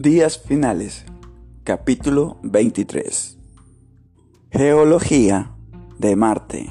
Días 0.00 0.38
finales, 0.38 1.04
capítulo 1.64 2.36
23. 2.44 3.36
Geología 4.52 5.56
de 5.98 6.14
Marte. 6.14 6.68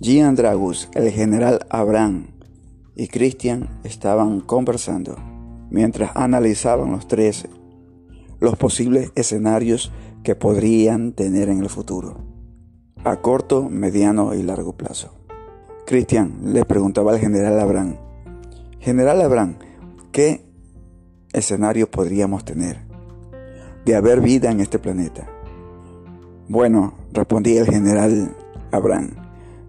Gian 0.00 0.34
Dragus, 0.34 0.88
el 0.94 1.10
general 1.10 1.66
Abraham 1.68 2.28
y 2.96 3.08
Christian 3.08 3.68
estaban 3.84 4.40
conversando 4.40 5.18
mientras 5.68 6.12
analizaban 6.14 6.92
los 6.92 7.06
tres 7.08 7.46
los 8.40 8.56
posibles 8.56 9.12
escenarios 9.16 9.92
que 10.22 10.34
podrían 10.34 11.12
tener 11.12 11.50
en 11.50 11.60
el 11.60 11.68
futuro, 11.68 12.24
a 13.04 13.16
corto, 13.16 13.68
mediano 13.68 14.32
y 14.32 14.42
largo 14.42 14.78
plazo. 14.78 15.12
Christian 15.86 16.54
le 16.54 16.64
preguntaba 16.64 17.12
al 17.12 17.18
general 17.18 17.60
Abraham, 17.60 17.96
General 18.80 19.20
Abraham, 19.20 19.56
¿qué 20.10 20.43
escenario 21.34 21.90
podríamos 21.90 22.44
tener 22.44 22.78
de 23.84 23.94
haber 23.94 24.20
vida 24.20 24.50
en 24.50 24.60
este 24.60 24.78
planeta? 24.78 25.28
Bueno, 26.48 26.94
respondía 27.12 27.60
el 27.60 27.66
general 27.66 28.34
Abraham, 28.70 29.10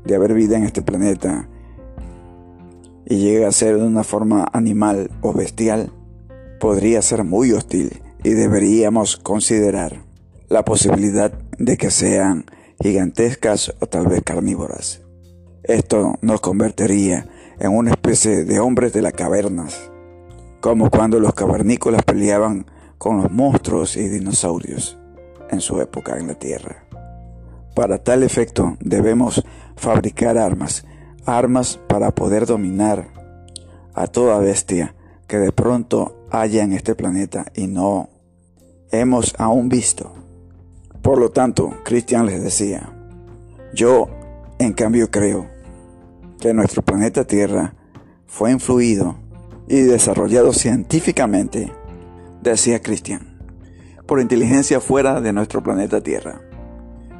de 0.03 0.15
haber 0.15 0.33
vida 0.33 0.57
en 0.57 0.63
este 0.63 0.81
planeta 0.81 1.47
y 3.05 3.17
llega 3.17 3.47
a 3.47 3.51
ser 3.51 3.77
de 3.77 3.83
una 3.83 4.03
forma 4.03 4.47
animal 4.51 5.11
o 5.21 5.33
bestial, 5.33 5.91
podría 6.59 7.01
ser 7.01 7.23
muy 7.23 7.51
hostil 7.51 8.01
y 8.23 8.31
deberíamos 8.31 9.17
considerar 9.17 10.03
la 10.49 10.65
posibilidad 10.65 11.31
de 11.59 11.77
que 11.77 11.91
sean 11.91 12.45
gigantescas 12.81 13.73
o 13.79 13.87
tal 13.87 14.07
vez 14.07 14.21
carnívoras. 14.23 15.01
Esto 15.63 16.17
nos 16.21 16.41
convertiría 16.41 17.27
en 17.59 17.71
una 17.71 17.91
especie 17.91 18.43
de 18.43 18.59
hombres 18.59 18.93
de 18.93 19.01
las 19.01 19.13
cavernas 19.13 19.91
como 20.65 20.89
cuando 20.89 21.19
los 21.19 21.35
cavernícolas 21.35 22.01
peleaban 22.01 22.65
con 22.97 23.17
los 23.21 23.29
monstruos 23.29 23.95
y 23.97 24.09
dinosaurios 24.09 24.97
en 25.51 25.61
su 25.61 25.79
época 25.79 26.17
en 26.17 26.25
la 26.25 26.33
Tierra. 26.33 26.87
Para 27.75 27.99
tal 27.99 28.23
efecto 28.23 28.75
debemos 28.79 29.45
fabricar 29.75 30.39
armas, 30.39 30.83
armas 31.23 31.79
para 31.87 32.15
poder 32.15 32.47
dominar 32.47 33.09
a 33.93 34.07
toda 34.07 34.39
bestia 34.39 34.95
que 35.27 35.37
de 35.37 35.51
pronto 35.51 36.25
haya 36.31 36.63
en 36.63 36.73
este 36.73 36.95
planeta 36.95 37.45
y 37.53 37.67
no 37.67 38.09
hemos 38.89 39.35
aún 39.37 39.69
visto. 39.69 40.15
Por 41.03 41.19
lo 41.19 41.29
tanto, 41.29 41.75
Cristian 41.83 42.25
les 42.25 42.41
decía, 42.41 42.91
yo 43.71 44.09
en 44.57 44.73
cambio 44.73 45.11
creo 45.11 45.45
que 46.39 46.55
nuestro 46.55 46.81
planeta 46.81 47.23
Tierra 47.23 47.75
fue 48.25 48.51
influido 48.51 49.23
y 49.67 49.81
desarrollado 49.81 50.53
científicamente, 50.53 51.71
decía 52.41 52.81
Christian, 52.81 53.39
por 54.05 54.19
inteligencia 54.19 54.79
fuera 54.79 55.21
de 55.21 55.33
nuestro 55.33 55.63
planeta 55.63 56.01
Tierra. 56.01 56.41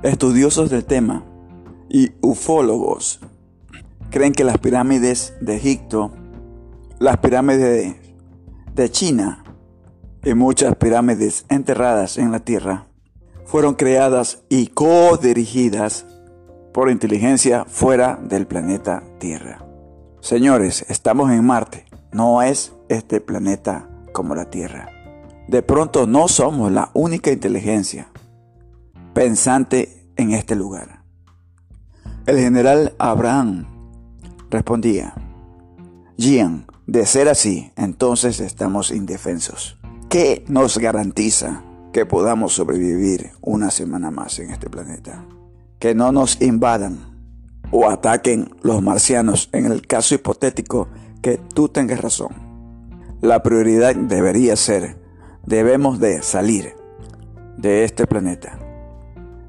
Estudiosos 0.04 0.70
del 0.70 0.86
tema 0.86 1.26
y 1.90 2.12
ufólogos 2.22 3.20
creen 4.12 4.34
que 4.34 4.44
las 4.44 4.60
pirámides 4.60 5.34
de 5.42 5.56
Egipto, 5.56 6.12
las 7.00 7.18
pirámides 7.18 7.96
de 8.74 8.92
China 8.92 9.44
y 10.24 10.34
muchas 10.34 10.76
pirámides 10.76 11.46
enterradas 11.50 12.18
en 12.18 12.32
la 12.32 12.40
Tierra 12.40 12.88
fueron 13.46 13.74
creadas 13.76 14.44
y 14.50 14.68
co-dirigidas 14.68 16.06
por 16.74 16.92
inteligencia 16.92 17.66
fuera 17.66 18.20
del 18.22 18.46
planeta 18.48 19.04
Tierra. 19.20 19.66
Señores, 20.20 20.86
estamos 20.90 21.32
en 21.32 21.46
Marte 21.46 21.86
no 22.16 22.42
es 22.42 22.72
este 22.88 23.20
planeta 23.20 23.90
como 24.14 24.36
la 24.36 24.50
Tierra. 24.50 24.90
De 25.50 25.62
pronto 25.62 26.08
no 26.08 26.30
somos 26.30 26.72
la 26.72 26.90
única 26.94 27.30
inteligencia 27.30 28.10
pensante 29.14 30.10
en 30.16 30.32
este 30.32 30.56
lugar. 30.56 31.04
El 32.26 32.40
general 32.40 32.96
Abraham 33.00 33.68
respondía, 34.50 35.14
Gian, 36.18 36.66
de 36.88 37.06
ser 37.06 37.28
así, 37.28 37.74
entonces 37.76 38.40
estamos 38.40 38.92
indefensos. 38.92 39.78
¿Qué 40.10 40.46
nos 40.48 40.78
garantiza 40.78 41.64
que 41.92 42.06
podamos 42.06 42.54
sobrevivir 42.54 43.32
una 43.42 43.72
semana 43.72 44.10
más 44.10 44.40
en 44.40 44.52
este 44.52 44.70
planeta? 44.70 45.26
Que 45.80 45.94
no 45.94 46.14
nos 46.14 46.42
invadan 46.42 47.14
o 47.72 47.90
ataquen 47.90 48.56
los 48.62 48.82
marcianos 48.82 49.50
en 49.52 49.66
el 49.66 49.86
caso 49.86 50.16
hipotético 50.16 50.88
que 51.26 51.40
tú 51.56 51.70
tengas 51.70 52.02
razón. 52.02 52.36
La 53.20 53.42
prioridad 53.42 53.96
debería 53.96 54.56
ser, 54.56 54.96
debemos 55.44 56.00
de 56.00 56.22
salir 56.22 56.76
de 57.58 57.84
este 57.84 58.06
planeta. 58.06 58.60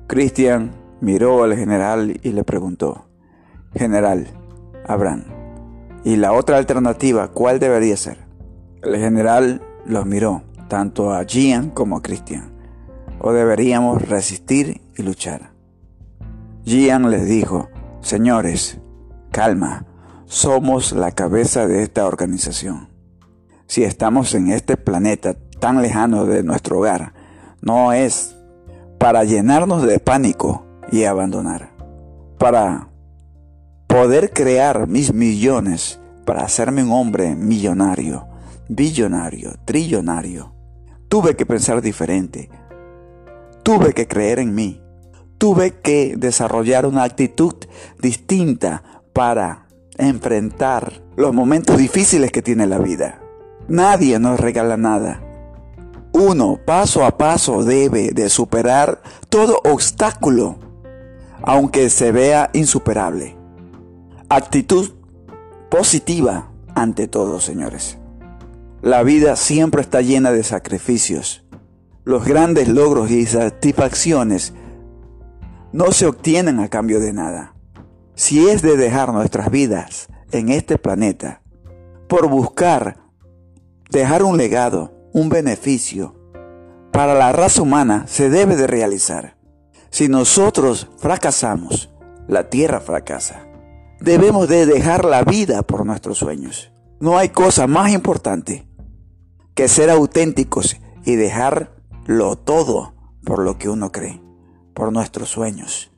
Christian 0.06 0.70
miró 1.02 1.44
al 1.44 1.54
general 1.54 2.18
y 2.22 2.32
le 2.32 2.44
preguntó, 2.44 3.08
General, 3.74 4.26
Abraham, 4.88 5.24
¿y 6.02 6.16
la 6.16 6.32
otra 6.32 6.56
alternativa 6.56 7.28
cuál 7.28 7.58
debería 7.58 7.98
ser? 7.98 8.20
El 8.82 8.96
general 8.96 9.60
los 9.84 10.06
miró, 10.06 10.44
tanto 10.68 11.12
a 11.12 11.26
Gian 11.26 11.68
como 11.68 11.98
a 11.98 12.02
Christian. 12.02 12.54
¿O 13.20 13.34
deberíamos 13.34 14.00
resistir 14.00 14.80
y 14.96 15.02
luchar? 15.02 15.50
Gian 16.64 17.10
les 17.10 17.26
dijo, 17.26 17.68
Señores, 18.00 18.80
calma, 19.30 19.84
somos 20.26 20.92
la 20.92 21.12
cabeza 21.12 21.66
de 21.66 21.82
esta 21.82 22.06
organización. 22.06 22.88
Si 23.66 23.84
estamos 23.84 24.34
en 24.34 24.50
este 24.50 24.76
planeta 24.76 25.34
tan 25.60 25.82
lejano 25.82 26.26
de 26.26 26.42
nuestro 26.42 26.78
hogar, 26.78 27.14
no 27.60 27.92
es 27.92 28.36
para 28.98 29.24
llenarnos 29.24 29.82
de 29.82 29.98
pánico 29.98 30.66
y 30.90 31.04
abandonar, 31.04 31.72
para 32.38 32.88
poder 33.86 34.32
crear 34.32 34.86
mis 34.88 35.12
millones, 35.12 36.00
para 36.24 36.42
hacerme 36.42 36.82
un 36.82 36.92
hombre 36.92 37.34
millonario, 37.34 38.26
billonario, 38.68 39.54
trillonario. 39.64 40.52
Tuve 41.08 41.36
que 41.36 41.46
pensar 41.46 41.82
diferente, 41.82 42.50
tuve 43.62 43.94
que 43.94 44.08
creer 44.08 44.40
en 44.40 44.54
mí, 44.54 44.82
tuve 45.38 45.80
que 45.80 46.14
desarrollar 46.16 46.84
una 46.84 47.04
actitud 47.04 47.54
distinta 48.00 48.82
para 49.12 49.65
enfrentar 49.98 51.02
los 51.16 51.34
momentos 51.34 51.78
difíciles 51.78 52.30
que 52.30 52.42
tiene 52.42 52.66
la 52.66 52.78
vida. 52.78 53.20
Nadie 53.68 54.18
nos 54.18 54.38
regala 54.38 54.76
nada. 54.76 55.22
Uno, 56.12 56.58
paso 56.64 57.04
a 57.04 57.18
paso, 57.18 57.64
debe 57.64 58.10
de 58.12 58.28
superar 58.28 59.02
todo 59.28 59.60
obstáculo, 59.64 60.58
aunque 61.42 61.90
se 61.90 62.12
vea 62.12 62.50
insuperable. 62.52 63.36
Actitud 64.28 64.92
positiva 65.70 66.50
ante 66.74 67.08
todo, 67.08 67.40
señores. 67.40 67.98
La 68.82 69.02
vida 69.02 69.36
siempre 69.36 69.82
está 69.82 70.00
llena 70.00 70.32
de 70.32 70.44
sacrificios. 70.44 71.44
Los 72.04 72.24
grandes 72.24 72.68
logros 72.68 73.10
y 73.10 73.26
satisfacciones 73.26 74.54
no 75.72 75.92
se 75.92 76.06
obtienen 76.06 76.60
a 76.60 76.68
cambio 76.68 77.00
de 77.00 77.12
nada 77.12 77.55
si 78.16 78.48
es 78.48 78.62
de 78.62 78.78
dejar 78.78 79.12
nuestras 79.12 79.50
vidas 79.50 80.08
en 80.32 80.48
este 80.48 80.78
planeta 80.78 81.42
por 82.08 82.28
buscar 82.28 82.96
dejar 83.90 84.22
un 84.22 84.38
legado, 84.38 84.92
un 85.12 85.28
beneficio 85.28 86.16
para 86.92 87.14
la 87.14 87.30
raza 87.32 87.60
humana, 87.60 88.06
se 88.08 88.30
debe 88.30 88.56
de 88.56 88.66
realizar. 88.66 89.36
Si 89.90 90.08
nosotros 90.08 90.88
fracasamos, 90.96 91.90
la 92.26 92.48
tierra 92.48 92.80
fracasa. 92.80 93.46
Debemos 94.00 94.48
de 94.48 94.64
dejar 94.64 95.04
la 95.04 95.22
vida 95.22 95.62
por 95.62 95.84
nuestros 95.84 96.16
sueños. 96.16 96.72
No 97.00 97.18
hay 97.18 97.28
cosa 97.28 97.66
más 97.66 97.92
importante 97.92 98.66
que 99.54 99.68
ser 99.68 99.90
auténticos 99.90 100.78
y 101.04 101.16
dejarlo 101.16 102.36
todo 102.36 102.94
por 103.24 103.40
lo 103.40 103.58
que 103.58 103.68
uno 103.68 103.92
cree, 103.92 104.22
por 104.72 104.90
nuestros 104.90 105.28
sueños. 105.28 105.92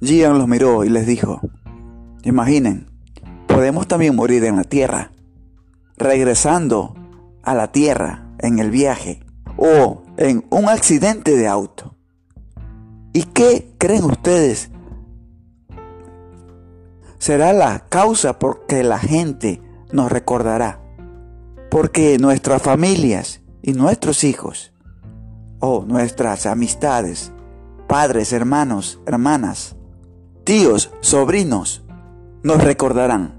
Gian 0.00 0.38
los 0.38 0.46
miró 0.46 0.84
y 0.84 0.88
les 0.90 1.06
dijo, 1.06 1.40
imaginen, 2.22 2.90
podemos 3.46 3.88
también 3.88 4.16
morir 4.16 4.44
en 4.44 4.56
la 4.56 4.64
tierra, 4.64 5.12
regresando 5.96 6.94
a 7.42 7.54
la 7.54 7.72
tierra 7.72 8.28
en 8.38 8.58
el 8.58 8.70
viaje 8.70 9.20
o 9.56 10.02
en 10.16 10.44
un 10.50 10.68
accidente 10.68 11.36
de 11.36 11.48
auto. 11.48 11.96
¿Y 13.12 13.24
qué 13.24 13.74
creen 13.78 14.04
ustedes? 14.04 14.70
Será 17.18 17.52
la 17.52 17.86
causa 17.88 18.38
por 18.38 18.66
que 18.66 18.84
la 18.84 18.98
gente 18.98 19.60
nos 19.92 20.10
recordará. 20.12 20.80
Porque 21.70 22.18
nuestras 22.18 22.62
familias 22.62 23.42
y 23.60 23.72
nuestros 23.72 24.24
hijos, 24.24 24.72
o 25.60 25.84
nuestras 25.86 26.46
amistades, 26.46 27.32
padres, 27.88 28.32
hermanos, 28.32 29.00
hermanas, 29.06 29.76
tíos, 30.44 30.92
sobrinos, 31.00 31.84
nos 32.42 32.62
recordarán. 32.62 33.34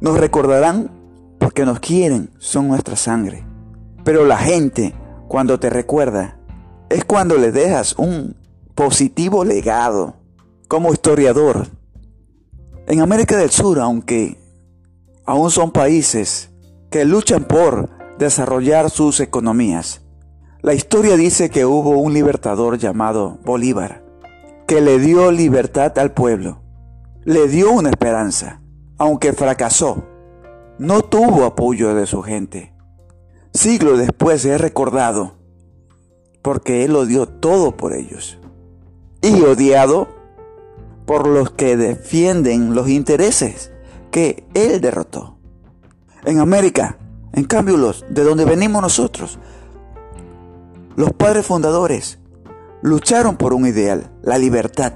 Nos 0.00 0.18
recordarán 0.18 0.90
porque 1.38 1.64
nos 1.64 1.80
quieren, 1.80 2.30
son 2.38 2.68
nuestra 2.68 2.96
sangre. 2.96 3.44
Pero 4.04 4.24
la 4.24 4.36
gente 4.36 4.94
cuando 5.28 5.58
te 5.58 5.70
recuerda, 5.70 6.38
es 6.88 7.04
cuando 7.04 7.36
le 7.38 7.50
dejas 7.50 7.94
un 7.98 8.36
positivo 8.74 9.44
legado 9.44 10.14
como 10.68 10.92
historiador. 10.92 11.66
En 12.86 13.00
América 13.00 13.36
del 13.36 13.50
Sur, 13.50 13.80
aunque 13.80 14.38
aún 15.24 15.50
son 15.50 15.72
países 15.72 16.50
que 16.90 17.04
luchan 17.04 17.44
por 17.44 17.90
desarrollar 18.18 18.90
sus 18.90 19.20
economías, 19.20 20.02
la 20.62 20.74
historia 20.74 21.16
dice 21.16 21.50
que 21.50 21.64
hubo 21.64 21.98
un 21.98 22.14
libertador 22.14 22.78
llamado 22.78 23.38
Bolívar, 23.44 24.04
que 24.66 24.80
le 24.80 24.98
dio 24.98 25.30
libertad 25.30 25.98
al 25.98 26.12
pueblo, 26.12 26.62
le 27.24 27.48
dio 27.48 27.72
una 27.72 27.90
esperanza, 27.90 28.60
aunque 28.98 29.32
fracasó, 29.32 30.04
no 30.78 31.02
tuvo 31.02 31.44
apoyo 31.44 31.94
de 31.94 32.06
su 32.06 32.22
gente. 32.22 32.74
Siglo 33.52 33.96
después 33.96 34.44
es 34.44 34.60
recordado 34.60 35.34
porque 36.42 36.84
Él 36.84 36.92
lo 36.92 37.06
dio 37.06 37.26
todo 37.26 37.76
por 37.76 37.94
ellos. 37.94 38.38
Y 39.22 39.40
odiado 39.40 40.08
por 41.06 41.26
los 41.26 41.50
que 41.50 41.78
defienden 41.78 42.74
los 42.74 42.90
intereses 42.90 43.72
que 44.10 44.46
Él 44.52 44.82
derrotó. 44.82 45.38
En 46.24 46.40
América, 46.40 46.98
en 47.32 47.44
cambio, 47.44 47.78
los 47.78 48.04
de 48.10 48.22
donde 48.22 48.44
venimos 48.44 48.82
nosotros, 48.82 49.38
los 50.96 51.12
padres 51.12 51.46
fundadores 51.46 52.18
lucharon 52.82 53.36
por 53.36 53.54
un 53.54 53.66
ideal, 53.66 54.10
la 54.22 54.36
libertad. 54.36 54.92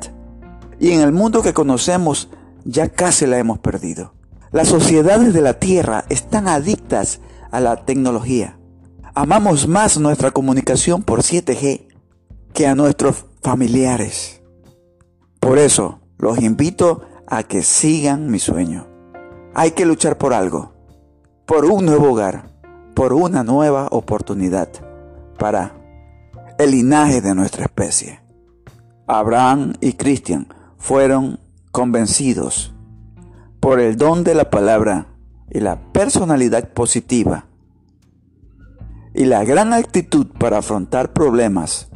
Y 0.80 0.92
en 0.92 1.00
el 1.00 1.12
mundo 1.12 1.42
que 1.42 1.52
conocemos 1.52 2.28
ya 2.64 2.88
casi 2.88 3.26
la 3.26 3.38
hemos 3.38 3.58
perdido. 3.58 4.12
Las 4.52 4.68
sociedades 4.68 5.34
de 5.34 5.42
la 5.42 5.54
Tierra 5.54 6.04
están 6.08 6.48
adictas 6.48 7.20
a 7.50 7.60
la 7.60 7.84
tecnología. 7.84 8.58
Amamos 9.14 9.66
más 9.66 9.98
nuestra 9.98 10.30
comunicación 10.30 11.02
por 11.02 11.20
7G 11.20 11.86
que 12.52 12.66
a 12.66 12.74
nuestros 12.74 13.26
familiares. 13.42 14.42
Por 15.40 15.58
eso 15.58 16.00
los 16.18 16.38
invito 16.38 17.02
a 17.26 17.42
que 17.42 17.62
sigan 17.62 18.30
mi 18.30 18.38
sueño. 18.38 18.86
Hay 19.54 19.72
que 19.72 19.86
luchar 19.86 20.18
por 20.18 20.32
algo, 20.32 20.72
por 21.46 21.64
un 21.64 21.84
nuevo 21.84 22.12
hogar, 22.12 22.50
por 22.94 23.12
una 23.12 23.44
nueva 23.44 23.88
oportunidad 23.90 24.68
para 25.38 25.74
el 26.58 26.72
linaje 26.72 27.20
de 27.20 27.34
nuestra 27.34 27.64
especie. 27.64 28.20
Abraham 29.06 29.74
y 29.80 29.92
Cristian 29.94 30.48
fueron 30.78 31.40
convencidos 31.72 32.74
por 33.60 33.80
el 33.80 33.96
don 33.96 34.24
de 34.24 34.34
la 34.34 34.50
palabra 34.50 35.08
y 35.50 35.60
la 35.60 35.92
personalidad 35.92 36.72
positiva 36.72 37.46
y 39.14 39.24
la 39.24 39.44
gran 39.44 39.72
actitud 39.72 40.26
para 40.38 40.58
afrontar 40.58 41.12
problemas 41.12 41.90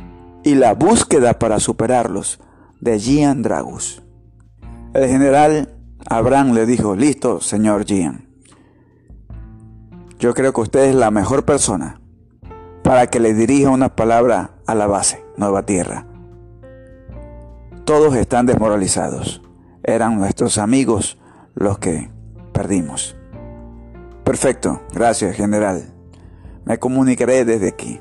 y 0.44 0.56
la 0.56 0.74
búsqueda 0.74 1.38
para 1.38 1.60
superarlos 1.60 2.40
de 2.80 2.98
Gian 2.98 3.42
Dragus. 3.42 4.02
El 4.92 5.08
general 5.08 5.76
Abraham 6.08 6.52
le 6.52 6.66
dijo, 6.66 6.96
listo, 6.96 7.40
señor 7.40 7.84
Gian. 7.86 8.28
Yo 10.18 10.34
creo 10.34 10.52
que 10.52 10.60
usted 10.60 10.84
es 10.84 10.94
la 10.94 11.10
mejor 11.10 11.44
persona 11.44 12.00
para 12.82 13.06
que 13.06 13.20
le 13.20 13.34
dirija 13.34 13.70
una 13.70 13.94
palabra 13.94 14.56
a 14.66 14.74
la 14.74 14.86
base, 14.86 15.24
Nueva 15.36 15.64
Tierra. 15.64 16.11
Todos 17.84 18.14
están 18.14 18.46
desmoralizados. 18.46 19.42
Eran 19.82 20.16
nuestros 20.16 20.58
amigos 20.58 21.18
los 21.54 21.78
que 21.78 22.10
perdimos. 22.52 23.16
Perfecto, 24.22 24.82
gracias, 24.94 25.34
general. 25.34 25.92
Me 26.64 26.78
comunicaré 26.78 27.44
desde 27.44 27.68
aquí. 27.68 27.98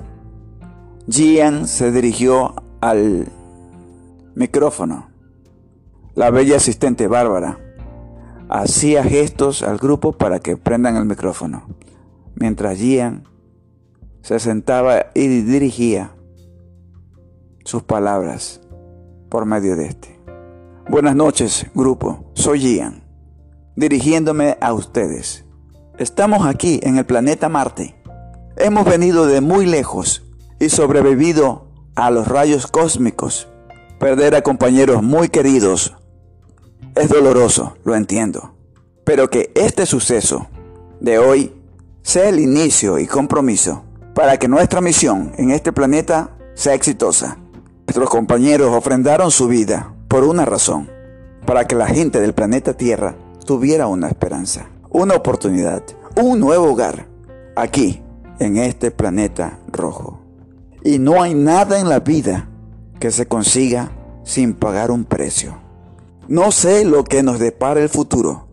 Gian 1.08 1.68
se 1.68 1.92
dirigió 1.92 2.54
al 2.80 3.28
micrófono. 4.36 5.10
La 6.14 6.30
bella 6.30 6.58
asistente 6.58 7.08
Bárbara 7.08 7.58
hacía 8.50 9.04
gestos 9.04 9.64
al 9.64 9.80
grupo 9.80 10.12
para 10.12 10.40
que 10.40 10.58
prendan 10.58 10.96
el 10.96 11.06
micrófono, 11.06 11.68
mientras 12.36 12.78
Gian 12.78 13.24
se 14.22 14.40
sentaba 14.40 15.08
y 15.16 15.28
dirigía 15.28 16.12
sus 17.64 17.82
palabras 17.82 18.62
por 19.32 19.46
medio 19.46 19.78
de 19.78 19.86
este. 19.88 20.20
Buenas 20.90 21.16
noches, 21.16 21.66
grupo. 21.74 22.26
Soy 22.34 22.60
Gian, 22.60 23.02
dirigiéndome 23.78 24.58
a 24.60 24.74
ustedes. 24.74 25.46
Estamos 25.98 26.46
aquí 26.46 26.82
en 26.84 26.98
el 26.98 27.06
planeta 27.06 27.48
Marte 27.48 27.96
Hemos 28.58 28.86
venido 28.86 29.26
de 29.26 29.40
muy 29.40 29.66
lejos 29.66 30.24
y 30.60 30.68
sobrevivido 30.70 31.68
a 31.96 32.12
los 32.12 32.28
rayos 32.28 32.68
cósmicos. 32.68 33.48
Perder 34.00 34.36
a 34.36 34.42
compañeros 34.42 35.02
muy 35.02 35.30
queridos 35.30 35.96
es 36.96 37.08
doloroso, 37.08 37.78
lo 37.86 37.96
entiendo. 37.96 38.54
Pero 39.06 39.30
que 39.30 39.52
este 39.56 39.86
suceso 39.86 40.48
de 41.00 41.18
hoy 41.18 41.54
sea 42.04 42.28
el 42.28 42.40
inicio 42.40 43.00
y 43.00 43.08
compromiso 43.08 43.84
para 44.14 44.38
que 44.38 44.50
nuestra 44.50 44.82
misión 44.82 45.32
en 45.38 45.52
este 45.52 45.72
planeta 45.72 46.38
sea 46.54 46.74
exitosa. 46.74 47.38
Nuestros 47.88 48.10
compañeros 48.10 48.74
ofrendaron 48.74 49.32
su 49.32 49.48
vida 49.48 49.94
por 50.08 50.24
una 50.24 50.46
razón, 50.46 50.90
para 51.46 51.66
que 51.66 51.76
la 51.76 51.88
gente 51.88 52.20
del 52.22 52.34
planeta 52.34 52.74
Tierra 52.74 53.16
tuviera 53.46 53.88
una 53.88 54.08
esperanza, 54.08 54.70
una 54.90 55.16
oportunidad, 55.16 55.84
un 56.16 56.40
nuevo 56.40 56.72
hogar, 56.72 57.08
aquí 57.56 58.02
en 58.40 58.58
este 58.58 58.92
planeta 58.92 59.60
rojo. 59.72 60.20
Y 60.84 61.00
no 61.00 61.22
hay 61.22 61.34
nada 61.34 61.80
en 61.80 61.90
la 61.90 62.00
vida 62.00 62.50
que 63.00 63.12
se 63.12 63.28
consiga 63.28 63.92
sin 64.24 64.54
pagar 64.54 64.92
un 64.92 65.06
precio. 65.06 65.60
No 66.28 66.52
sé 66.52 66.86
lo 66.86 67.04
que 67.04 67.24
nos 67.24 67.40
depara 67.40 67.82
el 67.82 67.90
futuro, 67.90 68.48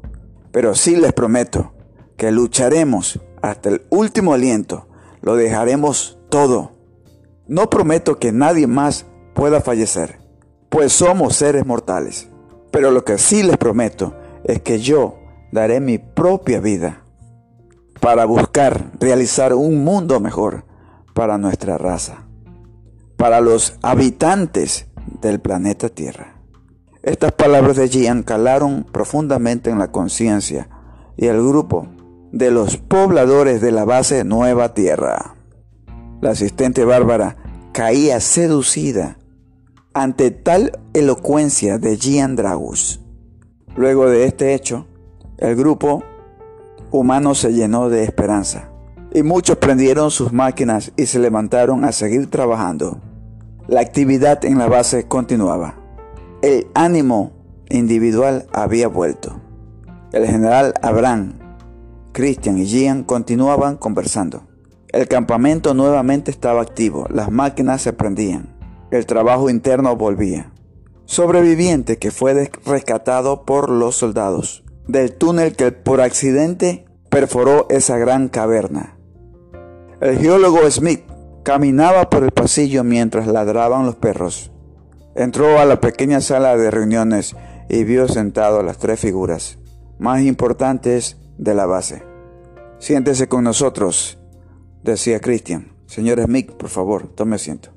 pero 0.50 0.74
sí 0.74 0.96
les 0.96 1.12
prometo 1.12 1.72
que 2.16 2.32
lucharemos 2.32 3.20
hasta 3.42 3.69
el 3.69 3.82
último 3.90 4.34
aliento. 4.34 4.88
Lo 5.22 5.36
dejaremos 5.36 6.19
todo. 6.28 6.72
No 7.46 7.70
prometo 7.70 8.19
que 8.19 8.32
nadie 8.32 8.66
más 8.66 9.06
pueda 9.38 9.61
fallecer, 9.61 10.19
pues 10.69 10.93
somos 10.93 11.37
seres 11.37 11.64
mortales. 11.64 12.29
Pero 12.73 12.90
lo 12.90 13.05
que 13.05 13.19
sí 13.19 13.44
les 13.44 13.56
prometo 13.56 14.17
es 14.43 14.61
que 14.62 14.81
yo 14.81 15.20
daré 15.52 15.79
mi 15.79 15.99
propia 15.99 16.58
vida 16.58 17.05
para 18.00 18.25
buscar 18.25 18.90
realizar 18.99 19.55
un 19.55 19.84
mundo 19.84 20.19
mejor 20.19 20.65
para 21.15 21.39
nuestra 21.39 21.79
raza, 21.79 22.27
para 23.17 23.41
los 23.41 23.79
habitantes 23.81 24.89
del 25.20 25.39
planeta 25.39 25.89
Tierra. 25.89 26.43
Estas 27.05 27.31
palabras 27.31 27.77
de 27.77 27.86
Gian 27.89 28.24
calaron 28.24 28.84
profundamente 28.91 29.70
en 29.70 29.79
la 29.79 29.93
conciencia 29.93 30.69
y 31.17 31.27
el 31.27 31.36
grupo 31.36 31.86
de 32.32 32.51
los 32.51 32.77
pobladores 32.77 33.60
de 33.60 33.70
la 33.70 33.84
base 33.84 34.24
Nueva 34.24 34.74
Tierra. 34.74 35.36
La 36.20 36.31
asistente 36.31 36.84
Bárbara 36.84 37.36
caía 37.72 38.19
seducida 38.19 39.18
ante 40.02 40.31
tal 40.31 40.78
elocuencia 40.94 41.78
de 41.78 41.96
Gian 41.96 42.36
Dragus. 42.36 43.00
Luego 43.76 44.08
de 44.08 44.24
este 44.24 44.55
hecho, 44.55 44.86
el 45.38 45.56
grupo 45.56 46.05
humano 46.90 47.34
se 47.34 47.52
llenó 47.52 47.88
de 47.88 48.05
esperanza, 48.05 48.70
y 49.12 49.22
muchos 49.22 49.56
prendieron 49.56 50.10
sus 50.10 50.32
máquinas 50.32 50.93
y 50.96 51.06
se 51.06 51.19
levantaron 51.19 51.84
a 51.84 51.93
seguir 51.93 52.31
trabajando. 52.31 53.00
La 53.67 53.81
actividad 53.81 54.44
en 54.44 54.58
la 54.58 54.69
base 54.69 55.08
continuaba. 55.08 55.74
El 56.43 56.69
ánimo 56.74 57.32
individual 57.69 58.46
había 58.52 58.88
vuelto. 58.88 59.40
El 60.12 60.26
general 60.26 60.74
Abraham, 60.81 61.34
Christian 62.12 62.58
y 62.58 62.67
Gian 62.67 63.02
continuaban 63.02 63.76
conversando. 63.76 64.44
El 64.90 65.06
campamento 65.06 65.74
nuevamente 65.74 66.31
estaba 66.31 66.62
activo, 66.62 67.06
las 67.10 67.31
máquinas 67.31 67.82
se 67.82 67.93
prendían, 67.93 68.57
el 68.90 69.06
trabajo 69.06 69.50
interno 69.50 69.96
volvía. 69.96 70.52
Sobreviviente 71.04 71.98
que 71.98 72.10
fue 72.10 72.50
rescatado 72.64 73.44
por 73.44 73.70
los 73.70 73.96
soldados 73.96 74.64
del 74.86 75.14
túnel 75.14 75.54
que 75.54 75.70
por 75.70 76.00
accidente 76.00 76.86
perforó 77.10 77.66
esa 77.70 77.98
gran 77.98 78.28
caverna. 78.28 78.98
El 80.00 80.18
geólogo 80.18 80.68
Smith 80.70 81.02
caminaba 81.42 82.10
por 82.10 82.24
el 82.24 82.30
pasillo 82.30 82.84
mientras 82.84 83.26
ladraban 83.26 83.86
los 83.86 83.96
perros. 83.96 84.50
Entró 85.14 85.58
a 85.58 85.64
la 85.64 85.80
pequeña 85.80 86.20
sala 86.20 86.56
de 86.56 86.70
reuniones 86.70 87.36
y 87.68 87.84
vio 87.84 88.08
sentado 88.08 88.60
a 88.60 88.62
las 88.62 88.78
tres 88.78 89.00
figuras 89.00 89.58
más 89.98 90.22
importantes 90.22 91.16
de 91.36 91.54
la 91.54 91.66
base. 91.66 92.02
Siéntese 92.78 93.28
con 93.28 93.44
nosotros, 93.44 94.18
decía 94.82 95.20
Christian. 95.20 95.76
Señor 95.86 96.22
Smith, 96.22 96.52
por 96.52 96.68
favor, 96.68 97.08
tome 97.08 97.36
asiento. 97.36 97.70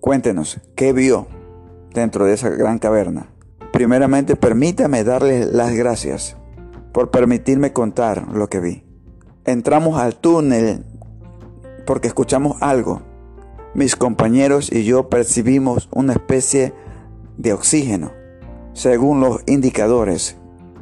Cuéntenos, 0.00 0.60
¿qué 0.76 0.92
vio 0.92 1.26
dentro 1.92 2.24
de 2.24 2.34
esa 2.34 2.50
gran 2.50 2.78
caverna? 2.78 3.30
Primeramente, 3.72 4.36
permítame 4.36 5.04
darle 5.04 5.46
las 5.46 5.72
gracias 5.72 6.36
por 6.92 7.10
permitirme 7.10 7.72
contar 7.72 8.28
lo 8.32 8.48
que 8.48 8.60
vi. 8.60 8.84
Entramos 9.44 10.00
al 10.00 10.16
túnel 10.16 10.84
porque 11.86 12.08
escuchamos 12.08 12.56
algo 12.60 13.02
mis 13.74 13.96
compañeros 13.96 14.72
y 14.72 14.84
yo 14.84 15.08
percibimos 15.08 15.88
una 15.92 16.14
especie 16.14 16.72
de 17.36 17.52
oxígeno, 17.52 18.12
según 18.72 19.20
los 19.20 19.42
indicadores 19.46 20.36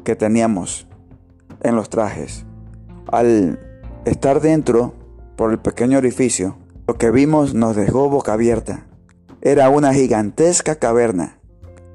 que 0.04 0.16
teníamos 0.16 0.88
en 1.62 1.76
los 1.76 1.90
trajes. 1.90 2.46
Al 3.08 3.58
estar 4.04 4.40
dentro, 4.40 4.94
por 5.36 5.50
el 5.50 5.58
pequeño 5.58 5.98
orificio, 5.98 6.56
lo 6.86 6.94
que 6.94 7.10
vimos 7.10 7.54
nos 7.54 7.76
dejó 7.76 8.08
boca 8.08 8.32
abierta. 8.32 8.86
Era 9.46 9.70
una 9.70 9.94
gigantesca 9.94 10.74
caverna, 10.74 11.38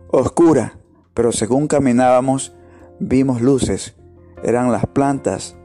oscura, 0.08 0.80
pero 1.14 1.34
según 1.34 1.68
caminábamos 1.68 2.56
vimos 3.02 3.42
luces. 3.42 3.94
Eran 4.42 4.72
las 4.72 4.86
plantas, 4.86 5.58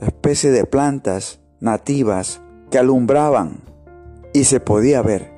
especie 0.00 0.52
de 0.52 0.64
plantas 0.64 1.40
nativas 1.58 2.40
que 2.70 2.78
alumbraban 2.78 3.64
y 4.32 4.44
se 4.44 4.60
podía 4.60 5.02
ver 5.02 5.32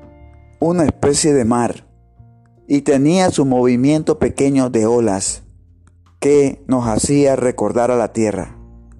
una 0.59 0.85
especie 0.85 1.33
de 1.33 1.45
mar 1.45 1.87
y 2.67 2.81
tenía 2.81 3.31
su 3.31 3.47
movimiento 3.47 4.19
pequeño 4.19 4.69
de 4.69 4.85
olas 4.85 5.45
que 6.19 6.63
nos 6.67 6.85
hacía 6.87 7.35
recordar 7.35 7.89
a 7.89 7.95
la 7.95 8.13
tierra. 8.13 8.55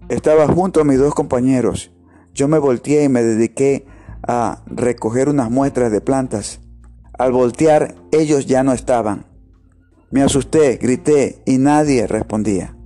Estaba 0.09 0.47
junto 0.47 0.81
a 0.81 0.83
mis 0.83 0.97
dos 0.97 1.13
compañeros. 1.13 1.91
Yo 2.33 2.47
me 2.47 2.57
volteé 2.57 3.03
y 3.03 3.09
me 3.09 3.21
dediqué 3.21 3.85
a 4.27 4.63
recoger 4.65 5.29
unas 5.29 5.51
muestras 5.51 5.91
de 5.91 6.01
plantas. 6.01 6.59
Al 7.17 7.31
voltear, 7.31 7.95
ellos 8.11 8.45
ya 8.45 8.63
no 8.63 8.73
estaban. 8.73 9.25
Me 10.11 10.21
asusté, 10.21 10.77
grité 10.77 11.41
y 11.45 11.57
nadie 11.57 12.07
respondía. 12.07 12.77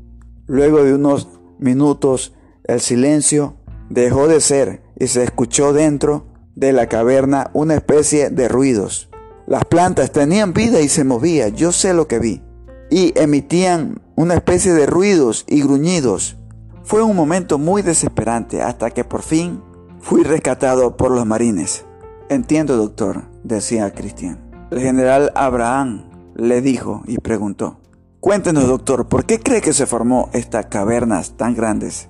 Luego 0.47 0.83
de 0.83 0.93
unos 0.93 1.27
minutos, 1.59 2.33
el 2.63 2.79
silencio 2.79 3.57
dejó 3.89 4.27
de 4.27 4.41
ser 4.41 4.81
y 4.97 5.07
se 5.07 5.23
escuchó 5.23 5.73
dentro 5.73 6.27
de 6.55 6.73
la 6.73 6.87
caverna 6.87 7.51
una 7.53 7.75
especie 7.75 8.29
de 8.29 8.47
ruidos. 8.47 9.09
Las 9.47 9.65
plantas 9.65 10.11
tenían 10.11 10.53
vida 10.53 10.79
y 10.81 10.87
se 10.87 11.03
movían, 11.03 11.55
yo 11.55 11.71
sé 11.71 11.93
lo 11.93 12.07
que 12.07 12.19
vi, 12.19 12.41
y 12.89 13.17
emitían 13.19 14.01
una 14.15 14.35
especie 14.35 14.73
de 14.73 14.85
ruidos 14.85 15.45
y 15.47 15.61
gruñidos. 15.61 16.37
Fue 16.83 17.03
un 17.03 17.15
momento 17.15 17.57
muy 17.57 17.81
desesperante 17.81 18.61
hasta 18.61 18.91
que 18.91 19.03
por 19.03 19.21
fin 19.21 19.61
fui 19.99 20.23
rescatado 20.23 20.97
por 20.97 21.11
los 21.11 21.25
marines. 21.25 21.85
Entiendo, 22.29 22.77
doctor, 22.77 23.30
decía 23.43 23.91
Cristian. 23.91 24.39
El 24.71 24.79
general 24.79 25.31
Abraham 25.35 26.09
le 26.35 26.61
dijo 26.61 27.03
y 27.05 27.17
preguntó, 27.17 27.79
Cuéntenos, 28.19 28.67
doctor, 28.67 29.07
¿por 29.07 29.25
qué 29.25 29.39
cree 29.39 29.61
que 29.61 29.73
se 29.73 29.87
formó 29.87 30.29
estas 30.33 30.67
cavernas 30.67 31.37
tan 31.37 31.55
grandes 31.55 32.09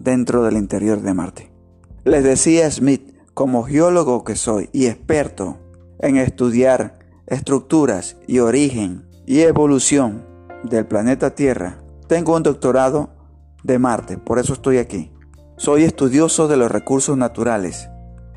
dentro 0.00 0.42
del 0.42 0.56
interior 0.56 1.00
de 1.00 1.14
Marte? 1.14 1.52
Les 2.04 2.24
decía 2.24 2.70
Smith, 2.70 3.14
como 3.32 3.62
geólogo 3.62 4.24
que 4.24 4.34
soy 4.34 4.68
y 4.72 4.86
experto 4.86 5.58
en 6.00 6.16
estudiar 6.16 6.98
estructuras 7.26 8.16
y 8.26 8.40
origen 8.40 9.06
y 9.24 9.40
evolución 9.40 10.26
del 10.64 10.86
planeta 10.86 11.34
Tierra, 11.34 11.78
tengo 12.08 12.34
un 12.34 12.42
doctorado 12.42 13.10
de 13.62 13.78
Marte, 13.78 14.18
por 14.18 14.38
eso 14.38 14.52
estoy 14.52 14.78
aquí. 14.78 15.12
Soy 15.56 15.84
estudioso 15.84 16.48
de 16.48 16.56
los 16.56 16.70
recursos 16.70 17.16
naturales 17.16 17.88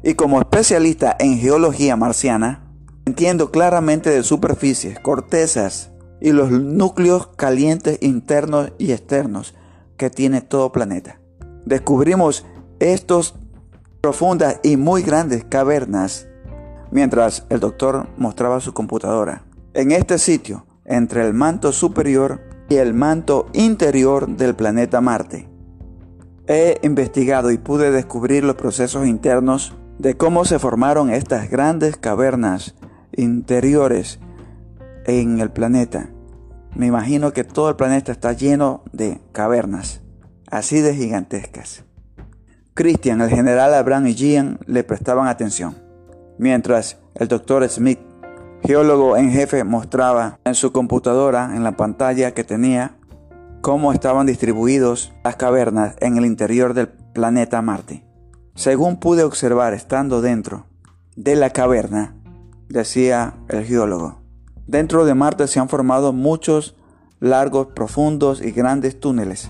y 0.04 0.14
como 0.14 0.40
especialista 0.40 1.16
en 1.20 1.38
geología 1.38 1.96
marciana, 1.96 2.66
entiendo 3.06 3.52
claramente 3.52 4.10
de 4.10 4.24
superficies, 4.24 5.00
cortezas 5.00 5.92
y 6.22 6.32
los 6.32 6.52
núcleos 6.52 7.28
calientes 7.36 7.98
internos 8.02 8.72
y 8.78 8.92
externos 8.92 9.56
que 9.98 10.10
tiene 10.10 10.42
todo 10.42 10.72
planeta. 10.72 11.20
Descubrimos 11.66 12.46
estos 12.80 13.36
profundas 14.02 14.60
y 14.64 14.78
muy 14.78 15.02
grandes 15.04 15.44
cavernas 15.44 16.28
mientras 16.92 17.46
el 17.50 17.60
doctor 17.60 18.08
mostraba 18.18 18.60
su 18.60 18.74
computadora. 18.74 19.44
En 19.74 19.92
este 19.92 20.18
sitio, 20.18 20.66
entre 20.86 21.26
el 21.26 21.34
manto 21.34 21.72
superior 21.72 22.42
y 22.70 22.76
el 22.76 22.94
manto 22.94 23.48
interior 23.54 24.28
del 24.28 24.56
planeta 24.56 25.02
Marte. 25.02 25.48
He 26.48 26.80
investigado 26.82 27.52
y 27.52 27.58
pude 27.58 27.92
descubrir 27.92 28.44
los 28.44 28.56
procesos 28.56 29.08
internos 29.08 29.76
de 30.00 30.16
cómo 30.16 30.46
se 30.46 30.60
formaron 30.60 31.12
estas 31.12 31.50
grandes 31.50 31.98
cavernas 31.98 32.74
interiores 33.16 34.20
en 35.06 35.40
el 35.40 35.52
planeta. 35.52 36.10
Me 36.74 36.88
imagino 36.88 37.34
que 37.34 37.44
todo 37.44 37.70
el 37.70 37.76
planeta 37.76 38.12
está 38.12 38.34
lleno 38.34 38.84
de 38.94 39.20
cavernas, 39.34 40.02
así 40.50 40.80
de 40.80 40.96
gigantescas. 40.96 41.84
Christian, 42.74 43.20
el 43.22 43.30
general 43.30 43.74
Abraham 43.74 44.08
y 44.08 44.14
Gian 44.14 44.60
le 44.66 44.86
prestaban 44.86 45.28
atención, 45.28 45.76
mientras 46.38 46.98
el 47.16 47.28
doctor 47.28 47.68
Smith 47.68 48.00
geólogo 48.64 49.18
en 49.18 49.32
jefe 49.32 49.64
mostraba 49.64 50.40
en 50.46 50.56
su 50.56 50.72
computadora, 50.72 51.56
en 51.56 51.64
la 51.64 51.74
pantalla 51.74 52.34
que 52.34 52.46
tenía, 52.46 52.96
cómo 53.62 53.92
estaban 53.92 54.26
distribuidos 54.26 55.14
las 55.24 55.36
cavernas 55.36 55.96
en 56.00 56.18
el 56.18 56.26
interior 56.26 56.74
del 56.74 56.88
planeta 56.88 57.62
Marte. 57.62 58.09
Según 58.60 58.98
pude 58.98 59.24
observar 59.24 59.74
estando 59.74 60.20
dentro 60.20 60.66
de 61.16 61.38
la 61.38 61.52
caverna, 61.52 62.18
decía 62.68 63.36
el 63.48 63.64
geólogo, 63.64 64.20
dentro 64.68 65.06
de 65.06 65.14
Marte 65.14 65.48
se 65.48 65.62
han 65.62 65.70
formado 65.70 66.12
muchos 66.12 66.76
largos, 67.22 67.68
profundos 67.68 68.42
y 68.42 68.52
grandes 68.52 69.00
túneles. 69.00 69.50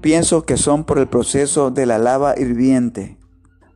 Pienso 0.00 0.44
que 0.44 0.56
son 0.56 0.84
por 0.84 0.98
el 0.98 1.08
proceso 1.08 1.72
de 1.72 1.86
la 1.86 1.98
lava 1.98 2.38
hirviente, 2.38 3.18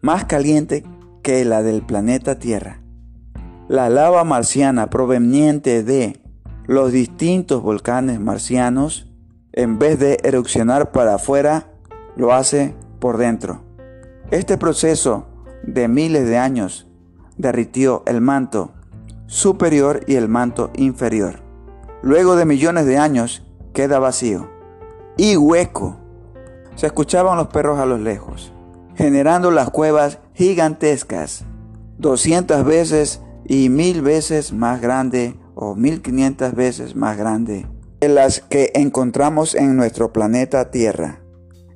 más 0.02 0.26
caliente 0.26 0.84
que 1.24 1.44
la 1.44 1.64
del 1.64 1.82
planeta 1.82 2.38
Tierra. 2.38 2.80
La 3.66 3.88
lava 3.88 4.22
marciana 4.22 4.88
proveniente 4.88 5.82
de 5.82 6.22
los 6.68 6.92
distintos 6.92 7.60
volcanes 7.60 8.20
marcianos, 8.20 9.10
en 9.52 9.80
vez 9.80 9.98
de 9.98 10.20
erupcionar 10.22 10.92
para 10.92 11.16
afuera, 11.16 11.72
lo 12.14 12.32
hace 12.32 12.76
por 13.00 13.18
dentro. 13.18 13.68
Este 14.30 14.56
proceso 14.58 15.26
de 15.64 15.88
miles 15.88 16.24
de 16.24 16.38
años 16.38 16.86
derritió 17.36 18.04
el 18.06 18.20
manto 18.20 18.70
superior 19.26 20.04
y 20.06 20.14
el 20.14 20.28
manto 20.28 20.70
inferior. 20.76 21.40
Luego 22.02 22.36
de 22.36 22.44
millones 22.44 22.86
de 22.86 22.96
años 22.96 23.44
queda 23.72 23.98
vacío 23.98 24.48
y 25.16 25.36
hueco. 25.36 25.96
Se 26.76 26.86
escuchaban 26.86 27.38
los 27.38 27.48
perros 27.48 27.80
a 27.80 27.86
lo 27.86 27.98
lejos, 27.98 28.52
generando 28.94 29.50
las 29.50 29.70
cuevas 29.70 30.20
gigantescas, 30.32 31.44
200 31.98 32.64
veces 32.64 33.22
y 33.44 33.68
mil 33.68 34.00
veces 34.00 34.52
más 34.52 34.80
grande 34.80 35.40
o 35.56 35.74
mil 35.74 36.02
quinientas 36.02 36.54
veces 36.54 36.94
más 36.94 37.18
grande 37.18 37.66
que 38.00 38.08
las 38.08 38.40
que 38.40 38.70
encontramos 38.76 39.56
en 39.56 39.76
nuestro 39.76 40.12
planeta 40.12 40.70
Tierra. 40.70 41.20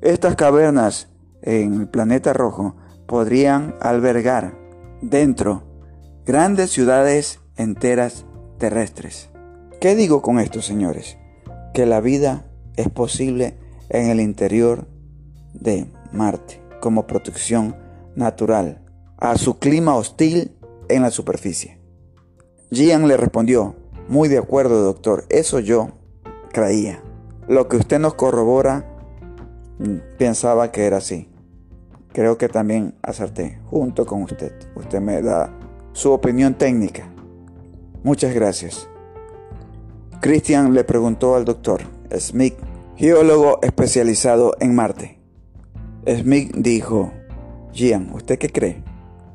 Estas 0.02 0.36
cavernas 0.36 1.08
en 1.44 1.74
el 1.74 1.88
planeta 1.88 2.32
rojo 2.32 2.74
podrían 3.06 3.74
albergar 3.80 4.58
dentro 5.02 5.62
grandes 6.24 6.70
ciudades 6.70 7.40
enteras 7.56 8.24
terrestres. 8.58 9.30
¿Qué 9.80 9.94
digo 9.94 10.22
con 10.22 10.38
esto, 10.38 10.62
señores? 10.62 11.18
Que 11.74 11.84
la 11.84 12.00
vida 12.00 12.46
es 12.76 12.88
posible 12.88 13.58
en 13.90 14.08
el 14.08 14.20
interior 14.20 14.88
de 15.52 15.86
Marte 16.12 16.62
como 16.80 17.06
protección 17.06 17.76
natural 18.16 18.82
a 19.18 19.36
su 19.36 19.58
clima 19.58 19.94
hostil 19.96 20.56
en 20.88 21.02
la 21.02 21.10
superficie. 21.10 21.78
Gian 22.70 23.06
le 23.06 23.16
respondió, 23.16 23.76
muy 24.08 24.28
de 24.28 24.38
acuerdo 24.38 24.82
doctor, 24.82 25.24
eso 25.28 25.60
yo 25.60 25.92
creía. 26.52 27.02
Lo 27.48 27.68
que 27.68 27.76
usted 27.76 27.98
nos 27.98 28.14
corrobora, 28.14 28.86
mm, 29.78 30.16
pensaba 30.18 30.72
que 30.72 30.86
era 30.86 30.98
así. 30.98 31.28
Creo 32.14 32.38
que 32.38 32.48
también 32.48 32.94
acerté, 33.02 33.58
junto 33.64 34.06
con 34.06 34.22
usted. 34.22 34.52
Usted 34.76 35.00
me 35.00 35.20
da 35.20 35.52
su 35.92 36.12
opinión 36.12 36.54
técnica. 36.54 37.12
Muchas 38.04 38.32
gracias. 38.32 38.88
Christian 40.20 40.74
le 40.74 40.84
preguntó 40.84 41.34
al 41.34 41.44
doctor 41.44 41.82
Smith, 42.16 42.54
geólogo 42.94 43.58
especializado 43.62 44.52
en 44.60 44.76
Marte. 44.76 45.18
Smith 46.06 46.54
dijo, 46.54 47.10
Gian, 47.72 48.08
¿usted 48.14 48.38
qué 48.38 48.48
cree? 48.48 48.84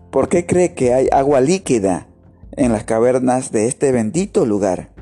¿Por 0.10 0.30
qué 0.30 0.46
cree 0.46 0.74
que 0.74 0.94
hay 0.94 1.10
agua 1.12 1.42
líquida 1.42 2.08
en 2.54 2.72
las 2.72 2.86
cavernas 2.86 3.52
de 3.52 3.68
este 3.68 3.92
bendito 3.92 4.46
lugar 4.46 4.94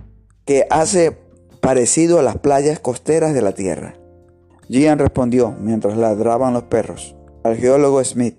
que 0.45 0.65
hace 0.71 1.15
parecido 1.61 2.17
a 2.17 2.23
las 2.23 2.39
playas 2.39 2.79
costeras 2.79 3.35
de 3.35 3.43
la 3.43 3.51
Tierra? 3.51 3.93
Gian 4.67 4.97
respondió 4.97 5.55
mientras 5.61 5.95
ladraban 5.95 6.53
los 6.55 6.63
perros 6.63 7.16
al 7.47 7.57
geólogo 7.57 8.03
Smith. 8.03 8.37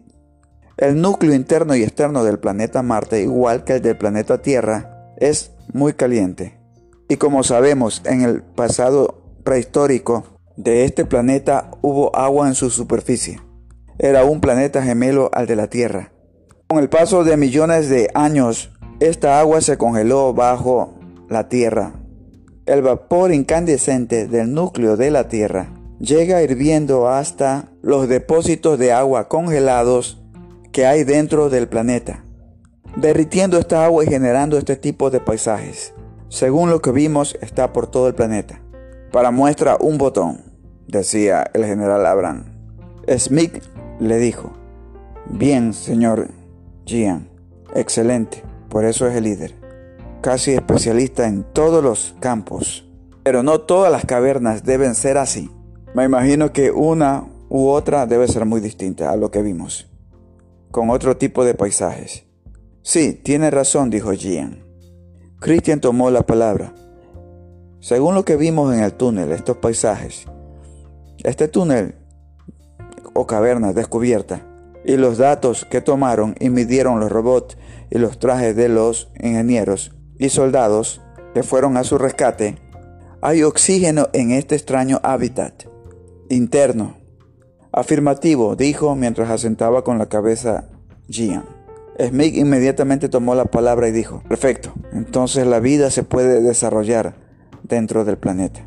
El 0.77 1.00
núcleo 1.00 1.35
interno 1.35 1.75
y 1.75 1.83
externo 1.83 2.25
del 2.25 2.38
planeta 2.38 2.83
Marte, 2.83 3.23
igual 3.23 3.65
que 3.65 3.75
el 3.75 3.83
del 3.83 3.97
planeta 3.97 4.43
Tierra, 4.43 5.15
es 5.17 5.53
muy 5.73 5.95
caliente. 5.95 6.61
Y 7.09 7.17
como 7.17 7.43
sabemos, 7.43 8.03
en 8.05 8.23
el 8.23 8.43
pasado 8.43 9.23
prehistórico 9.45 10.25
de 10.57 10.85
este 10.85 11.05
planeta 11.05 11.71
hubo 11.83 12.15
agua 12.15 12.49
en 12.49 12.55
su 12.55 12.71
superficie. 12.71 13.41
Era 13.99 14.25
un 14.25 14.41
planeta 14.41 14.83
gemelo 14.83 15.31
al 15.33 15.49
de 15.49 15.57
la 15.57 15.67
Tierra 15.69 16.12
Con 16.69 16.79
el 16.79 16.88
paso 16.88 17.25
de 17.25 17.37
millones 17.37 17.88
de 17.88 18.11
años, 18.15 18.71
esta 19.00 19.41
agua 19.41 19.61
se 19.61 19.79
congeló 19.79 20.35
bajo 20.35 20.95
la 21.29 21.49
tierra. 21.49 21.95
El 22.67 22.83
vapor 22.83 23.33
incandescente 23.33 24.29
del 24.29 24.53
núcleo 24.53 24.97
de 24.97 25.11
la 25.11 25.29
tierra 25.29 25.77
llega 25.99 26.43
hirviendo 26.43 27.09
hasta 27.09 27.71
los 27.83 28.09
depósitos 28.09 28.78
de 28.78 28.93
agua 28.93 29.28
congelados 29.28 30.23
que 30.73 30.87
hay 30.87 31.05
dentro 31.05 31.50
del 31.50 31.69
planeta, 31.69 32.25
derritiendo 32.97 33.59
esta 33.59 33.85
agua 33.85 34.05
y 34.05 34.09
generando 34.09 34.59
este 34.59 34.76
tipo 34.76 35.11
de 35.11 35.21
paisajes. 35.21 35.95
Según 36.28 36.71
lo 36.71 36.81
que 36.81 36.93
vimos, 36.93 37.37
está 37.40 37.73
por 37.73 37.87
todo 37.90 38.09
el 38.09 38.14
planeta. 38.14 38.61
Para 39.12 39.31
muestra 39.31 39.76
un 39.81 39.99
botón, 39.99 40.43
decía 40.87 41.50
el 41.55 41.64
general 41.64 42.05
Abraham. 42.07 42.45
Smith 43.17 43.62
le 43.99 44.19
dijo, 44.19 44.52
bien, 45.26 45.73
señor 45.73 46.28
Gian, 46.85 47.28
excelente, 47.75 48.43
por 48.69 48.85
eso 48.85 49.07
es 49.07 49.17
el 49.17 49.25
líder. 49.25 49.55
Casi 50.21 50.52
especialista 50.52 51.26
en 51.26 51.45
todos 51.45 51.83
los 51.83 52.14
campos. 52.21 52.85
Pero 53.23 53.43
no 53.43 53.61
todas 53.61 53.90
las 53.90 54.05
cavernas 54.05 54.64
deben 54.64 54.95
ser 54.95 55.17
así. 55.17 55.50
Me 55.95 56.04
imagino 56.04 56.52
que 56.52 56.71
una 56.71 57.25
u 57.49 57.68
otra 57.68 58.07
debe 58.07 58.28
ser 58.28 58.45
muy 58.45 58.61
distinta 58.61 59.11
a 59.11 59.16
lo 59.16 59.30
que 59.30 59.40
vimos, 59.40 59.88
con 60.71 60.90
otro 60.90 61.16
tipo 61.16 61.45
de 61.45 61.54
paisajes. 61.54 62.26
Sí, 62.83 63.14
tiene 63.14 63.50
razón, 63.50 63.88
dijo 63.88 64.12
Gian. 64.12 64.64
Christian 65.40 65.80
tomó 65.80 66.11
la 66.11 66.26
palabra. 66.26 66.75
Según 67.80 68.14
lo 68.14 68.25
que 68.25 68.37
vimos 68.37 68.75
en 68.75 68.83
el 68.83 68.92
túnel, 68.92 69.33
estos 69.33 69.57
paisajes, 69.57 70.26
este 71.25 71.49
túnel 71.49 71.95
o 73.14 73.26
caverna 73.26 73.73
descubierta 73.73 74.42
y 74.85 74.97
los 74.97 75.16
datos 75.16 75.64
que 75.64 75.80
tomaron 75.80 76.35
y 76.38 76.50
midieron 76.50 77.00
los 77.00 77.11
robots 77.11 77.57
y 77.90 77.99
los 77.99 78.18
trajes 78.18 78.54
de 78.54 78.68
los 78.68 79.11
ingenieros 79.18 79.92
y 80.18 80.28
soldados 80.28 81.00
que 81.35 81.42
fueron 81.42 81.76
a 81.76 81.85
su 81.85 81.97
rescate, 81.97 82.57
hay 83.23 83.42
oxígeno 83.42 84.09
en 84.12 84.33
este 84.33 84.54
extraño 84.54 85.00
hábitat 85.02 85.77
interno. 86.28 86.97
Afirmativo, 87.73 88.56
dijo 88.56 88.94
mientras 88.97 89.30
asentaba 89.30 89.85
con 89.85 89.99
la 89.99 90.06
cabeza 90.06 90.68
Gian. 91.08 91.44
Smith 91.99 92.37
inmediatamente 92.37 93.08
tomó 93.08 93.35
la 93.35 93.47
palabra 93.47 93.88
y 93.88 93.92
dijo, 93.92 94.23
perfecto, 94.28 94.73
entonces 94.92 95.47
la 95.47 95.58
vida 95.58 95.90
se 95.90 96.04
puede 96.04 96.40
desarrollar 96.40 97.14
dentro 97.64 98.04
del 98.04 98.18
planeta. 98.18 98.61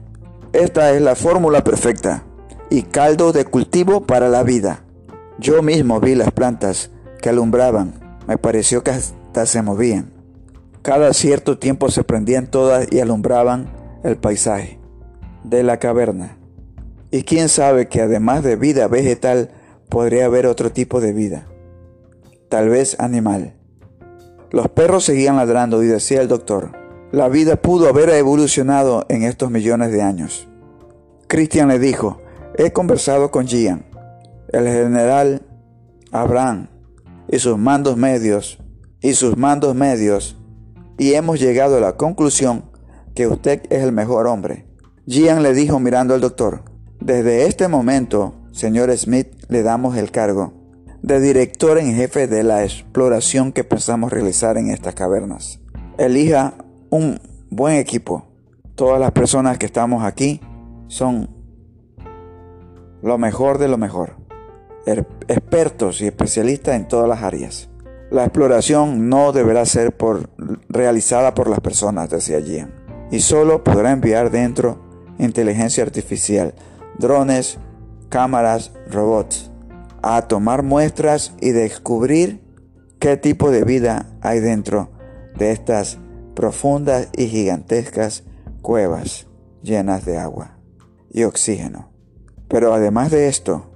Esta 0.53 0.91
es 0.91 1.01
la 1.01 1.15
fórmula 1.15 1.63
perfecta 1.63 2.25
y 2.70 2.84
caldo 2.84 3.32
de 3.32 3.46
cultivo 3.46 4.01
para 4.01 4.27
la 4.27 4.44
vida. 4.44 4.84
Yo 5.39 5.62
mismo 5.62 6.01
vi 6.01 6.15
las 6.15 6.32
plantas 6.32 6.91
que 7.22 7.30
alumbraban, 7.30 8.20
me 8.27 8.38
pareció 8.38 8.84
que 8.84 8.91
hasta 8.91 9.46
se 9.46 9.62
movían. 9.62 10.12
Cada 10.82 11.13
cierto 11.13 11.58
tiempo 11.58 11.89
se 11.89 12.03
prendían 12.03 12.48
todas 12.48 12.88
y 12.91 13.00
alumbraban 13.00 13.72
el 14.03 14.18
paisaje 14.18 14.80
de 15.44 15.63
la 15.63 15.77
caverna. 15.77 16.38
Y 17.12 17.24
quién 17.24 17.50
sabe 17.50 17.88
que 17.89 18.01
además 18.01 18.44
de 18.44 18.56
vida 18.56 18.88
vegetal 18.88 19.51
podría 19.89 20.25
haber 20.25 20.48
otro 20.48 20.72
tipo 20.72 21.01
de 21.01 21.12
vida, 21.12 21.46
tal 22.50 22.70
vez 22.70 22.98
animal. 23.00 23.53
Los 24.50 24.70
perros 24.70 25.03
seguían 25.03 25.36
ladrando 25.36 25.84
y 25.84 25.88
decía 25.88 26.22
el 26.22 26.30
doctor, 26.30 26.72
la 27.12 27.27
vida 27.27 27.58
pudo 27.58 27.89
haber 27.89 28.10
evolucionado 28.10 29.06
en 29.10 29.24
estos 29.24 29.51
millones 29.51 29.91
de 29.91 30.01
años. 30.01 30.48
Christian 31.27 31.68
le 31.68 31.80
dijo, 31.80 32.22
he 32.58 32.72
conversado 32.72 33.32
con 33.32 33.48
Gian, 33.48 33.86
el 34.50 34.65
general 34.65 35.41
Abraham 36.12 36.68
y 37.27 37.39
sus 37.39 37.58
mandos 37.58 37.98
medios, 37.98 38.60
y 39.01 39.14
sus 39.14 39.36
mandos 39.36 39.75
medios, 39.75 40.38
y 40.98 41.14
hemos 41.14 41.40
llegado 41.40 41.77
a 41.77 41.81
la 41.81 41.98
conclusión 41.98 42.66
que 43.16 43.27
usted 43.27 43.64
es 43.70 43.83
el 43.83 43.92
mejor 43.92 44.27
hombre. 44.27 44.66
Gian 45.07 45.44
le 45.44 45.53
dijo 45.53 45.79
mirando 45.79 46.14
al 46.14 46.22
doctor, 46.22 46.71
desde 47.01 47.48
este 47.48 47.68
momento, 47.68 48.35
señor 48.51 48.96
Smith, 48.96 49.27
le 49.50 49.64
damos 49.64 49.98
el 49.98 50.11
cargo 50.11 50.53
de 51.01 51.20
director 51.20 51.79
en 51.79 51.96
jefe 51.96 52.27
de 52.27 52.44
la 52.44 52.64
exploración 52.64 53.51
que 53.51 53.64
pensamos 53.64 54.14
realizar 54.14 54.57
en 54.57 54.70
estas 54.70 54.94
cavernas. 54.94 55.59
Elija 55.98 56.53
un 56.92 57.20
buen 57.50 57.77
equipo. 57.77 58.27
Todas 58.75 59.00
las 59.00 59.11
personas 59.11 59.57
que 59.57 59.66
estamos 59.66 60.03
aquí 60.03 60.42
son 60.87 61.27
lo 63.01 63.18
mejor 63.18 63.57
de 63.57 63.68
lo 63.68 63.79
mejor. 63.79 64.18
Er, 64.85 65.07
expertos 65.27 66.01
y 66.01 66.05
especialistas 66.05 66.75
en 66.75 66.87
todas 66.87 67.09
las 67.09 67.24
áreas. 67.24 67.70
La 68.11 68.25
exploración 68.25 69.09
no 69.09 69.31
deberá 69.31 69.66
ser 69.66 69.96
realizada 70.70 71.33
por 71.33 71.50
las 71.50 71.61
personas, 71.61 72.11
decía 72.11 72.42
Gian, 72.42 72.74
y 73.09 73.22
solo 73.22 73.64
podrá 73.64 73.92
enviar 73.92 74.29
dentro 74.29 74.83
inteligencia 75.18 75.83
artificial 75.83 76.53
drones, 76.98 77.58
cámaras, 78.10 78.72
robots, 78.90 79.51
a 80.01 80.27
tomar 80.27 80.64
muestras 80.64 81.34
y 81.40 81.51
descubrir 81.51 82.42
qué 83.00 83.18
tipo 83.18 83.51
de 83.51 83.64
vida 83.64 84.06
hay 84.22 84.40
dentro 84.40 84.90
de 85.38 85.51
estas 85.51 85.98
profundas 86.36 87.10
y 87.16 87.27
gigantescas 87.27 88.24
cuevas 88.62 89.27
llenas 89.62 90.06
de 90.06 90.18
agua 90.18 90.58
y 91.12 91.24
oxígeno. 91.24 91.90
Pero 92.48 92.74
además 92.74 93.12
de 93.12 93.27
esto, 93.27 93.72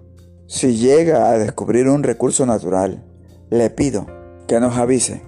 si 0.48 0.78
llega 0.78 1.30
a 1.30 1.38
descubrir 1.38 1.88
un 1.90 2.04
recurso 2.04 2.46
natural, 2.46 3.04
le 3.50 3.70
pido 3.70 4.06
que 4.48 4.60
nos 4.60 4.78
avise. 4.78 5.24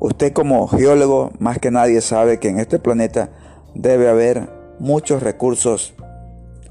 Usted 0.00 0.32
como 0.32 0.66
geólogo 0.68 1.32
más 1.38 1.58
que 1.58 1.70
nadie 1.70 2.00
sabe 2.00 2.38
que 2.38 2.48
en 2.48 2.60
este 2.60 2.78
planeta 2.78 3.30
debe 3.74 4.08
haber 4.08 4.48
muchos 4.78 5.22
recursos 5.22 5.94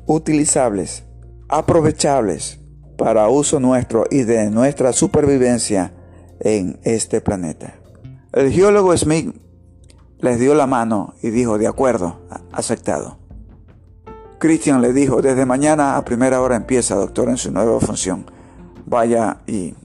utilizables, 0.08 1.04
aprovechables 1.50 2.60
para 2.98 3.30
uso 3.30 3.60
nuestro 3.60 4.06
y 4.10 4.24
de 4.24 4.50
nuestra 4.50 4.94
supervivencia 4.94 5.94
en 6.40 6.80
este 6.84 7.22
planeta. 7.22 7.76
El 8.32 8.52
geólogo 8.52 8.96
Smith 8.98 9.36
les 10.20 10.40
dio 10.40 10.56
la 10.56 10.66
mano 10.66 11.14
y 11.22 11.30
dijo, 11.30 11.58
de 11.58 11.68
acuerdo, 11.68 12.22
aceptado. 12.52 13.20
Christian 14.40 14.82
le 14.82 14.94
dijo, 14.94 15.22
desde 15.22 15.46
mañana 15.46 15.98
a 15.98 16.06
primera 16.06 16.42
hora 16.42 16.56
empieza, 16.56 16.96
doctor, 16.96 17.30
en 17.30 17.38
su 17.38 17.52
nueva 17.52 17.80
función. 17.80 18.26
Vaya 18.86 19.42
y 19.46 19.76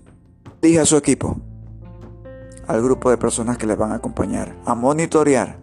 dije 0.60 0.80
a 0.80 0.86
su 0.86 0.96
equipo, 0.96 1.36
al 2.66 2.82
grupo 2.82 3.10
de 3.10 3.16
personas 3.16 3.58
que 3.58 3.66
le 3.66 3.74
van 3.74 3.92
a 3.92 3.96
acompañar, 3.96 4.54
a 4.64 4.74
monitorear 4.74 5.58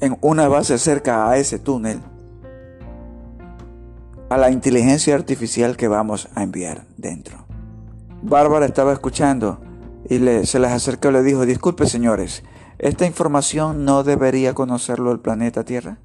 en 0.00 0.16
una 0.20 0.48
base 0.48 0.78
cerca 0.78 1.28
a 1.28 1.36
ese 1.36 1.58
túnel 1.58 2.00
a 4.30 4.38
la 4.38 4.50
inteligencia 4.50 5.14
artificial 5.14 5.76
que 5.76 5.88
vamos 5.88 6.28
a 6.34 6.42
enviar 6.42 6.86
dentro. 6.96 7.44
Bárbara 8.22 8.64
estaba 8.64 8.92
escuchando 8.92 9.60
y 10.08 10.18
se 10.46 10.58
les 10.58 10.70
acercó 10.70 11.08
y 11.08 11.12
le 11.12 11.22
dijo, 11.22 11.44
disculpe 11.44 11.86
señores, 11.86 12.44
¿esta 12.78 13.06
información 13.06 13.84
no 13.84 14.04
debería 14.04 14.54
conocerlo 14.54 15.10
el 15.12 15.20
planeta 15.20 15.64
Tierra? 15.64 15.98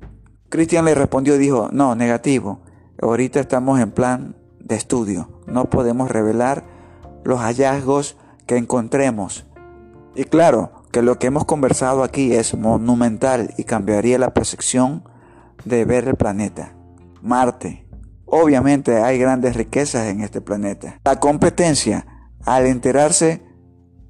Cristian 0.49 0.85
le 0.85 0.95
respondió 0.95 1.35
y 1.35 1.39
dijo, 1.39 1.69
no, 1.71 1.95
negativo, 1.95 2.61
ahorita 3.01 3.39
estamos 3.39 3.79
en 3.79 3.91
plan 3.91 4.35
de 4.59 4.75
estudio, 4.75 5.41
no 5.45 5.69
podemos 5.69 6.09
revelar 6.09 6.63
los 7.23 7.39
hallazgos 7.39 8.17
que 8.47 8.57
encontremos. 8.57 9.45
Y 10.15 10.23
claro, 10.23 10.83
que 10.91 11.01
lo 11.01 11.19
que 11.19 11.27
hemos 11.27 11.45
conversado 11.45 12.03
aquí 12.03 12.33
es 12.33 12.57
monumental 12.57 13.53
y 13.57 13.65
cambiaría 13.65 14.17
la 14.17 14.33
percepción 14.33 15.03
de 15.65 15.85
ver 15.85 16.07
el 16.07 16.15
planeta. 16.15 16.73
Marte, 17.21 17.84
Obviamente 18.25 19.01
hay 19.01 19.17
grandes 19.17 19.55
riquezas 19.55 20.07
en 20.07 20.21
este 20.21 20.41
planeta. 20.41 20.99
La 21.05 21.19
competencia, 21.19 22.05
al 22.43 22.65
enterarse, 22.65 23.41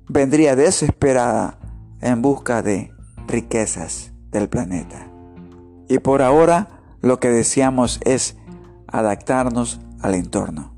vendría 0.07 0.55
desesperada 0.55 1.59
en 2.01 2.21
busca 2.21 2.61
de 2.61 2.91
riquezas 3.27 4.13
del 4.31 4.49
planeta. 4.49 5.11
Y 5.87 5.99
por 5.99 6.21
ahora 6.21 6.81
lo 7.01 7.19
que 7.19 7.29
deseamos 7.29 7.99
es 8.03 8.37
adaptarnos 8.87 9.81
al 10.01 10.15
entorno, 10.15 10.73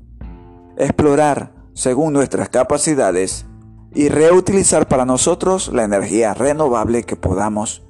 explorar 0.76 1.52
según 1.74 2.12
nuestras 2.12 2.48
capacidades 2.48 3.46
y 3.94 4.08
reutilizar 4.08 4.88
para 4.88 5.04
nosotros 5.04 5.72
la 5.72 5.84
energía 5.84 6.34
renovable 6.34 7.04
que 7.04 7.16
podamos 7.16 7.86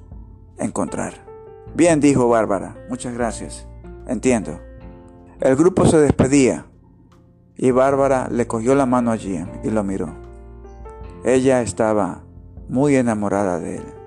encontrar. 0.57 1.25
Bien, 1.75 1.99
dijo 1.99 2.27
Bárbara, 2.27 2.75
muchas 2.89 3.13
gracias. 3.13 3.67
Entiendo. 4.07 4.68
El 5.41 5.55
grupo 5.55 5.85
se 5.85 5.97
despedía 5.97 6.65
y 7.55 7.71
Bárbara 7.71 8.27
le 8.29 8.45
cogió 8.45 8.75
la 8.75 8.85
mano 8.85 9.11
a 9.11 9.15
y 9.63 9.69
lo 9.69 9.83
miró. 9.83 10.13
Ella 11.23 11.61
estaba 11.61 12.23
muy 12.67 12.97
enamorada 12.97 13.57
de 13.57 13.77
él. 13.77 13.98